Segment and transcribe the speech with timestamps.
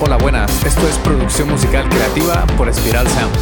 [0.00, 0.64] Hola, buenas.
[0.64, 3.34] Esto es producción musical creativa por Spiral Sound.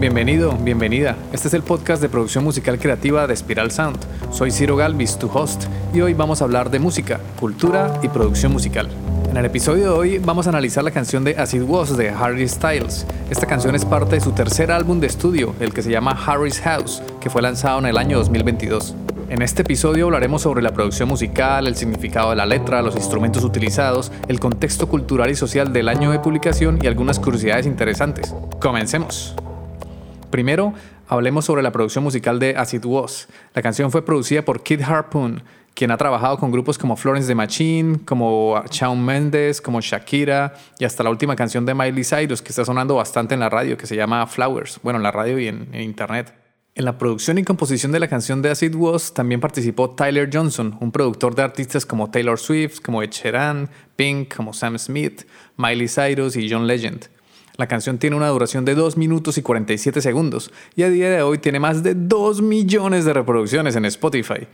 [0.00, 1.16] Bienvenido, bienvenida.
[1.32, 3.98] Este es el podcast de producción musical creativa de Spiral Sound.
[4.32, 8.50] Soy Ciro Galvis, tu host, y hoy vamos a hablar de música, cultura y producción
[8.50, 8.88] musical.
[9.30, 12.10] En el episodio de hoy vamos a analizar la canción de As It Was de
[12.10, 13.06] Harry Styles.
[13.30, 16.60] Esta canción es parte de su tercer álbum de estudio, el que se llama Harry's
[16.62, 18.96] House, que fue lanzado en el año 2022.
[19.30, 23.44] En este episodio hablaremos sobre la producción musical, el significado de la letra, los instrumentos
[23.44, 28.34] utilizados, el contexto cultural y social del año de publicación y algunas curiosidades interesantes.
[28.60, 29.36] Comencemos.
[30.30, 30.74] Primero,
[31.06, 33.28] hablemos sobre la producción musical de As It Was.
[33.54, 37.36] La canción fue producida por Kid Harpoon, quien ha trabajado con grupos como Florence the
[37.36, 42.48] Machine, como Shawn Mendes, como Shakira y hasta la última canción de Miley Cyrus que
[42.48, 45.46] está sonando bastante en la radio que se llama Flowers, bueno, en la radio y
[45.46, 46.39] en internet.
[46.76, 50.78] En la producción y composición de la canción de Acid Was también participó Tyler Johnson,
[50.80, 55.22] un productor de artistas como Taylor Swift, como Ed Sheeran, Pink, como Sam Smith,
[55.56, 57.06] Miley Cyrus y John Legend.
[57.56, 61.22] La canción tiene una duración de 2 minutos y 47 segundos y a día de
[61.22, 64.46] hoy tiene más de 2 millones de reproducciones en Spotify.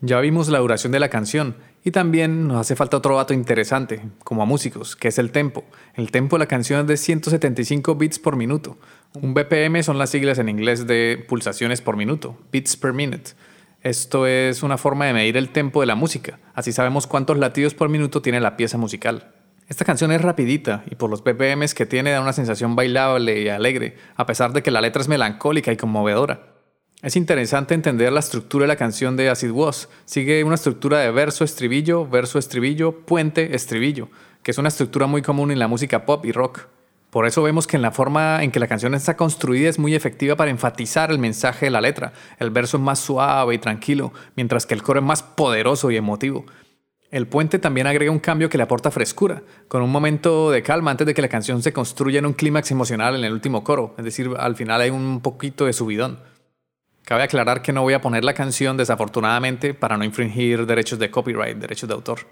[0.00, 1.56] Ya vimos la duración de la canción
[1.86, 5.64] y también nos hace falta otro dato interesante, como a músicos, que es el tempo.
[5.94, 8.76] El tempo de la canción es de 175 bits por minuto.
[9.14, 13.30] Un BPM son las siglas en inglés de pulsaciones por minuto, bits per minute.
[13.82, 17.74] Esto es una forma de medir el tempo de la música, así sabemos cuántos latidos
[17.74, 19.32] por minuto tiene la pieza musical.
[19.68, 23.48] Esta canción es rapidita y por los BPMs que tiene da una sensación bailable y
[23.48, 26.55] alegre, a pesar de que la letra es melancólica y conmovedora.
[27.02, 29.90] Es interesante entender la estructura de la canción de Acid Was.
[30.06, 34.08] Sigue una estructura de verso, estribillo, verso, estribillo, puente, estribillo,
[34.42, 36.68] que es una estructura muy común en la música pop y rock.
[37.10, 39.94] Por eso vemos que en la forma en que la canción está construida es muy
[39.94, 42.14] efectiva para enfatizar el mensaje de la letra.
[42.38, 45.96] El verso es más suave y tranquilo, mientras que el coro es más poderoso y
[45.96, 46.46] emotivo.
[47.10, 50.92] El puente también agrega un cambio que le aporta frescura, con un momento de calma
[50.92, 53.94] antes de que la canción se construya en un clímax emocional en el último coro,
[53.98, 56.18] es decir, al final hay un poquito de subidón.
[57.06, 61.08] Cabe aclarar que no voy a poner la canción desafortunadamente para no infringir derechos de
[61.08, 62.26] copyright, derechos de autor.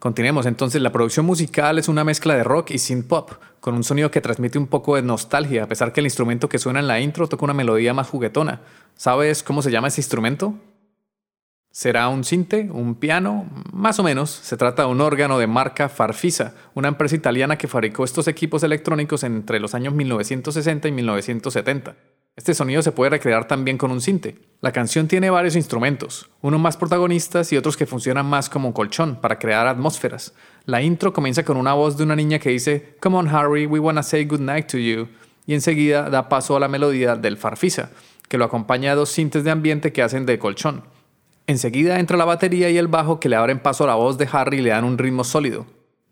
[0.00, 3.84] Continuemos, entonces la producción musical es una mezcla de rock y synth pop, con un
[3.84, 6.88] sonido que transmite un poco de nostalgia, a pesar que el instrumento que suena en
[6.88, 8.62] la intro toca una melodía más juguetona.
[8.96, 10.56] ¿Sabes cómo se llama ese instrumento?
[11.70, 12.68] ¿Será un cinte?
[12.72, 13.46] ¿Un piano?
[13.72, 14.28] Más o menos.
[14.28, 18.64] Se trata de un órgano de marca Farfisa, una empresa italiana que fabricó estos equipos
[18.64, 21.94] electrónicos entre los años 1960 y 1970.
[22.36, 24.36] Este sonido se puede recrear también con un cinte.
[24.60, 28.74] La canción tiene varios instrumentos, unos más protagonistas y otros que funcionan más como un
[28.74, 30.34] colchón para crear atmósferas.
[30.64, 33.78] La intro comienza con una voz de una niña que dice Come on Harry, we
[33.78, 35.06] wanna say good night to you
[35.46, 37.90] y enseguida da paso a la melodía del farfisa,
[38.28, 40.82] que lo acompaña a dos cintes de ambiente que hacen de colchón.
[41.46, 44.28] Enseguida entra la batería y el bajo que le abren paso a la voz de
[44.32, 45.66] Harry y le dan un ritmo sólido.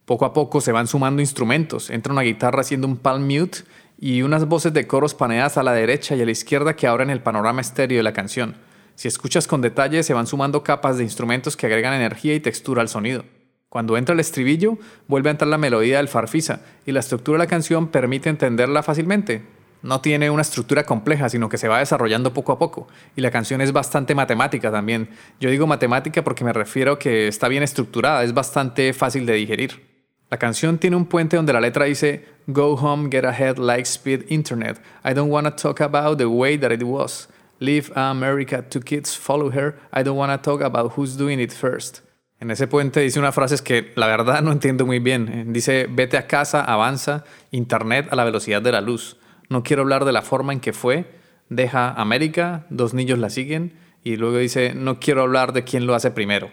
[0.05, 3.61] Poco a poco se van sumando instrumentos, entra una guitarra haciendo un palm mute
[4.05, 7.09] y unas voces de coros paneadas a la derecha y a la izquierda que abren
[7.09, 8.57] el panorama estéreo de la canción.
[8.97, 12.83] Si escuchas con detalle, se van sumando capas de instrumentos que agregan energía y textura
[12.83, 13.25] al sonido.
[13.69, 14.77] Cuando entra el estribillo,
[15.07, 18.83] vuelve a entrar la melodía del farfisa y la estructura de la canción permite entenderla
[18.83, 19.45] fácilmente.
[19.83, 22.89] No tiene una estructura compleja, sino que se va desarrollando poco a poco.
[23.15, 25.11] Y la canción es bastante matemática también.
[25.39, 29.35] Yo digo matemática porque me refiero a que está bien estructurada, es bastante fácil de
[29.35, 29.92] digerir.
[30.33, 34.25] La canción tiene un puente donde la letra dice Go home, get ahead, like speed
[34.31, 34.79] internet.
[35.05, 37.29] I don't wanna talk about the way that it was.
[37.59, 39.79] Leave America, two kids follow her.
[39.93, 42.01] I don't wanna talk about who's doing it first.
[42.41, 45.53] En ese puente dice unas frases que la verdad no entiendo muy bien.
[45.53, 49.19] Dice, vete a casa, avanza, internet a la velocidad de la luz.
[49.51, 51.05] No quiero hablar de la forma en que fue.
[51.51, 53.75] Deja América, dos niños la siguen.
[54.03, 56.51] Y luego dice, no quiero hablar de quién lo hace primero.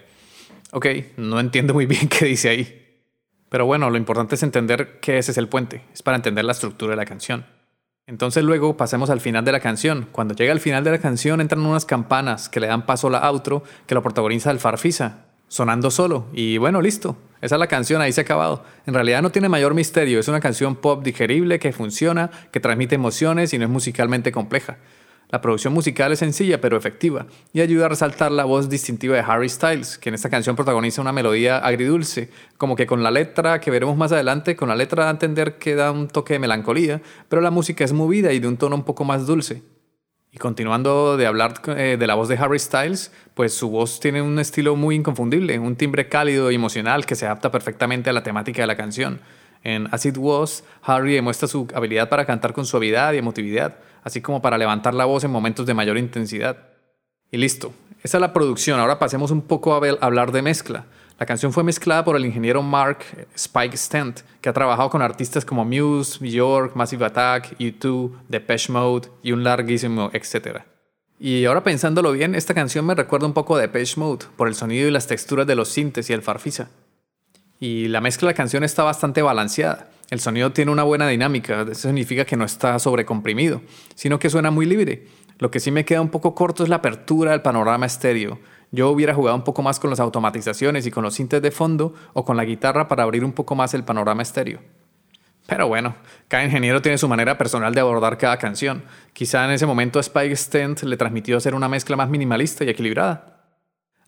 [0.72, 0.86] Ok,
[1.16, 2.79] no entiendo muy bien qué dice ahí.
[3.50, 6.52] Pero bueno, lo importante es entender que ese es el puente, es para entender la
[6.52, 7.44] estructura de la canción.
[8.06, 10.08] Entonces luego pasemos al final de la canción.
[10.10, 13.10] Cuando llega al final de la canción entran unas campanas que le dan paso a
[13.10, 16.26] la outro que lo protagoniza el Farfisa, sonando solo.
[16.32, 17.16] Y bueno, listo.
[17.40, 18.64] Esa es la canción, ahí se ha acabado.
[18.86, 22.94] En realidad no tiene mayor misterio, es una canción pop digerible que funciona, que transmite
[22.94, 24.78] emociones y no es musicalmente compleja.
[25.30, 29.22] La producción musical es sencilla pero efectiva y ayuda a resaltar la voz distintiva de
[29.22, 33.60] Harry Styles, que en esta canción protagoniza una melodía agridulce, como que con la letra
[33.60, 36.40] que veremos más adelante, con la letra da a entender que da un toque de
[36.40, 39.62] melancolía, pero la música es movida y de un tono un poco más dulce.
[40.32, 44.22] Y continuando de hablar eh, de la voz de Harry Styles, pues su voz tiene
[44.22, 48.22] un estilo muy inconfundible, un timbre cálido y emocional que se adapta perfectamente a la
[48.22, 49.20] temática de la canción.
[49.62, 54.20] En As It Was, Harry demuestra su habilidad para cantar con suavidad y emotividad, así
[54.20, 56.56] como para levantar la voz en momentos de mayor intensidad.
[57.30, 58.80] Y listo, esa es la producción.
[58.80, 60.86] Ahora pasemos un poco a hablar de mezcla.
[61.18, 63.04] La canción fue mezclada por el ingeniero Mark
[63.34, 69.10] Spike Stent, que ha trabajado con artistas como Muse, York, Massive Attack, U2, Depeche Mode
[69.22, 70.64] y un larguísimo etcétera.
[71.18, 74.54] Y ahora pensándolo bien, esta canción me recuerda un poco a Depeche Mode, por el
[74.54, 76.70] sonido y las texturas de los sintes y el farfisa.
[77.60, 79.90] Y la mezcla de la canción está bastante balanceada.
[80.10, 83.62] El sonido tiene una buena dinámica, eso significa que no está sobrecomprimido,
[83.94, 85.06] sino que suena muy libre.
[85.38, 88.40] Lo que sí me queda un poco corto es la apertura del panorama estéreo.
[88.72, 91.94] Yo hubiera jugado un poco más con las automatizaciones y con los sintes de fondo
[92.12, 94.60] o con la guitarra para abrir un poco más el panorama estéreo.
[95.46, 95.94] Pero bueno,
[96.28, 98.82] cada ingeniero tiene su manera personal de abordar cada canción.
[99.12, 103.46] Quizá en ese momento Spike Stent le transmitió hacer una mezcla más minimalista y equilibrada.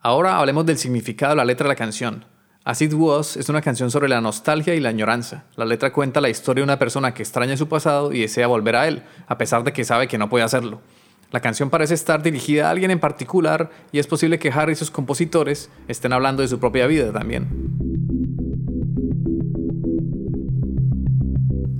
[0.00, 2.24] Ahora hablemos del significado de la letra de la canción.
[2.64, 5.46] As It Was es una canción sobre la nostalgia y la añoranza.
[5.56, 8.76] La letra cuenta la historia de una persona que extraña su pasado y desea volver
[8.76, 10.80] a él, a pesar de que sabe que no puede hacerlo.
[11.32, 14.76] La canción parece estar dirigida a alguien en particular y es posible que Harry y
[14.76, 17.48] sus compositores estén hablando de su propia vida también.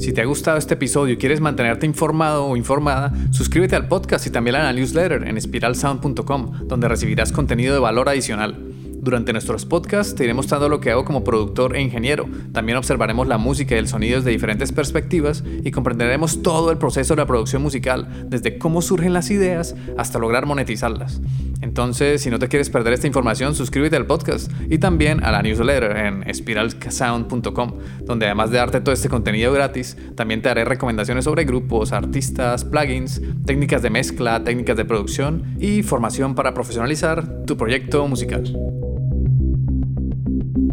[0.01, 4.27] Si te ha gustado este episodio y quieres mantenerte informado o informada, suscríbete al podcast
[4.27, 8.72] y también a la newsletter en spiralsound.com, donde recibirás contenido de valor adicional.
[9.03, 12.29] Durante nuestros podcasts te iré mostrando lo que hago como productor e ingeniero.
[12.53, 17.15] También observaremos la música y el sonido desde diferentes perspectivas y comprenderemos todo el proceso
[17.15, 21.21] de la producción musical, desde cómo surgen las ideas hasta lograr monetizarlas.
[21.63, 25.43] Entonces, si no te quieres perder esta información, suscríbete al podcast y también a la
[25.43, 31.25] newsletter en spiralsound.com, donde además de darte todo este contenido gratis, también te haré recomendaciones
[31.25, 37.57] sobre grupos, artistas, plugins, técnicas de mezcla, técnicas de producción y formación para profesionalizar tu
[37.57, 38.45] proyecto musical.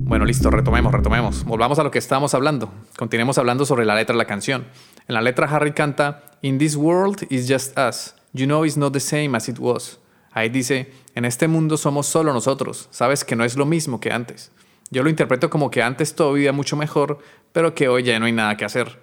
[0.10, 1.44] Bueno, listo, retomemos, retomemos.
[1.46, 2.74] Volvamos a lo que estábamos hablando.
[2.98, 4.66] Continuemos hablando sobre la letra de la canción.
[5.08, 8.16] En la letra Harry canta, In this world is just us.
[8.34, 10.00] You know it's not the same as it was.
[10.32, 12.88] Ahí dice, en este mundo somos solo nosotros.
[12.90, 14.52] Sabes que no es lo mismo que antes.
[14.90, 17.20] Yo lo interpreto como que antes todo vivía mucho mejor,
[17.52, 19.00] pero que hoy ya no hay nada que hacer.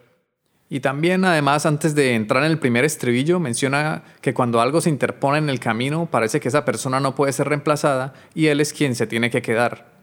[0.69, 4.91] Y también, además, antes de entrar en el primer estribillo, menciona que cuando algo se
[4.91, 8.73] interpone en el camino, parece que esa persona no puede ser reemplazada y él es
[8.73, 9.96] quien se tiene que quedar.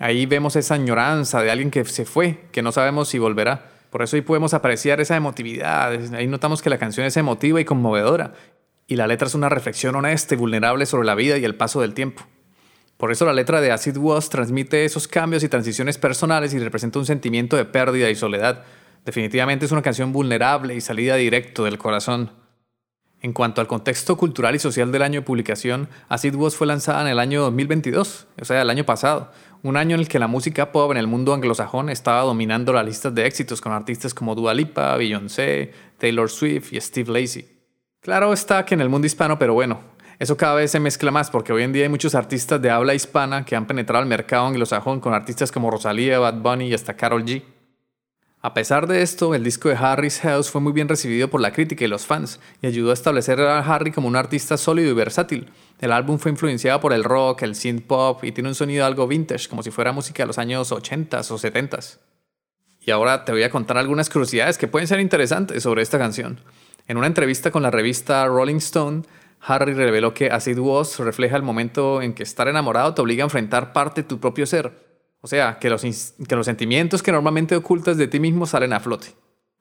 [0.00, 3.70] Ahí vemos esa añoranza de alguien que se fue, que no sabemos si volverá.
[3.90, 5.92] Por eso ahí podemos apreciar esa emotividad.
[6.14, 8.32] Ahí notamos que la canción es emotiva y conmovedora.
[8.86, 11.82] Y la letra es una reflexión honesta y vulnerable sobre la vida y el paso
[11.82, 12.22] del tiempo.
[12.96, 16.98] Por eso la letra de Acid Was transmite esos cambios y transiciones personales y representa
[16.98, 18.64] un sentimiento de pérdida y soledad.
[19.04, 22.39] Definitivamente es una canción vulnerable y salida directo del corazón.
[23.22, 27.02] En cuanto al contexto cultural y social del año de publicación, Acid Was fue lanzada
[27.02, 29.30] en el año 2022, o sea, el año pasado,
[29.62, 32.86] un año en el que la música pop en el mundo anglosajón estaba dominando las
[32.86, 37.46] listas de éxitos con artistas como Dua Lipa, Beyoncé, Taylor Swift y Steve Lacy.
[38.00, 39.80] Claro está que en el mundo hispano, pero bueno,
[40.18, 42.94] eso cada vez se mezcla más porque hoy en día hay muchos artistas de habla
[42.94, 46.96] hispana que han penetrado el mercado anglosajón con artistas como Rosalía, Bad Bunny y hasta
[46.96, 47.42] Carol G.
[48.42, 51.52] A pesar de esto, el disco de Harry's House fue muy bien recibido por la
[51.52, 54.94] crítica y los fans, y ayudó a establecer a Harry como un artista sólido y
[54.94, 55.50] versátil.
[55.78, 59.06] El álbum fue influenciado por el rock, el synth pop y tiene un sonido algo
[59.06, 61.80] vintage, como si fuera música de los años 80 o 70
[62.80, 66.40] Y ahora te voy a contar algunas curiosidades que pueden ser interesantes sobre esta canción.
[66.88, 69.02] En una entrevista con la revista Rolling Stone,
[69.42, 73.26] Harry reveló que Acid Was refleja el momento en que estar enamorado te obliga a
[73.26, 74.89] enfrentar parte de tu propio ser
[75.20, 78.80] o sea, que los, que los sentimientos que normalmente ocultas de ti mismo salen a
[78.80, 79.08] flote.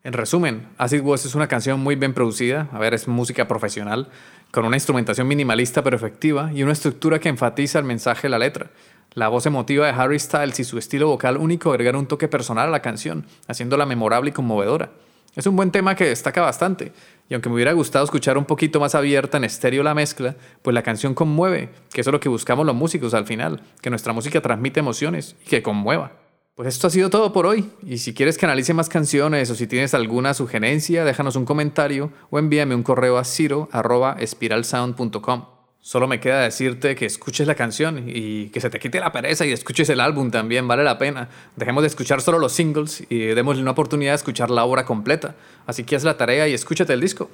[0.01, 4.07] En resumen, Acid Was es una canción muy bien producida, a ver, es música profesional,
[4.51, 8.39] con una instrumentación minimalista pero efectiva y una estructura que enfatiza el mensaje de la
[8.39, 8.71] letra.
[9.13, 12.69] La voz emotiva de Harry Styles y su estilo vocal único agregan un toque personal
[12.69, 14.91] a la canción, haciéndola memorable y conmovedora.
[15.35, 16.91] Es un buen tema que destaca bastante,
[17.29, 20.73] y aunque me hubiera gustado escuchar un poquito más abierta en estéreo la mezcla, pues
[20.73, 24.13] la canción conmueve, que eso es lo que buscamos los músicos al final, que nuestra
[24.13, 26.13] música transmite emociones y que conmueva.
[26.55, 29.55] Pues esto ha sido todo por hoy, y si quieres que analice más canciones o
[29.55, 35.58] si tienes alguna sugerencia, déjanos un comentario o envíame un correo a ciro.espiralsound.com.
[35.81, 39.45] Solo me queda decirte que escuches la canción y que se te quite la pereza
[39.45, 41.29] y escuches el álbum también, vale la pena.
[41.55, 45.35] Dejemos de escuchar solo los singles y démosle una oportunidad de escuchar la obra completa.
[45.65, 47.29] Así que haz la tarea y escúchate el disco.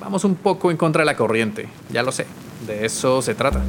[0.00, 2.26] Vamos un poco en contra de la corriente, ya lo sé,
[2.66, 3.62] de eso se trata.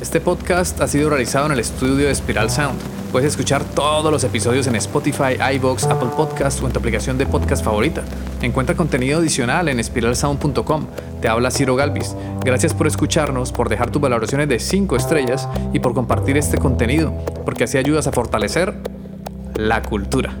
[0.00, 2.78] Este podcast ha sido realizado en el estudio de Spiral Sound.
[3.10, 7.26] Puedes escuchar todos los episodios en Spotify, iVoox, Apple Podcasts o en tu aplicación de
[7.26, 8.04] podcast favorita.
[8.40, 10.86] Encuentra contenido adicional en spiralsound.com.
[11.20, 12.14] Te habla Ciro Galvis.
[12.44, 17.12] Gracias por escucharnos, por dejar tus valoraciones de 5 estrellas y por compartir este contenido,
[17.44, 18.74] porque así ayudas a fortalecer
[19.56, 20.36] la cultura.